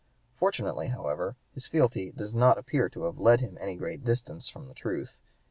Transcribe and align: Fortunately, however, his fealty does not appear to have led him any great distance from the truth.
Fortunately, 0.33 0.87
however, 0.87 1.35
his 1.53 1.67
fealty 1.67 2.11
does 2.11 2.33
not 2.33 2.57
appear 2.57 2.89
to 2.89 3.03
have 3.03 3.19
led 3.19 3.39
him 3.39 3.55
any 3.61 3.75
great 3.75 4.03
distance 4.03 4.49
from 4.49 4.67
the 4.67 4.73
truth. 4.73 5.19